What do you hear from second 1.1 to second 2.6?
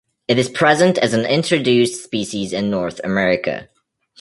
an introduced species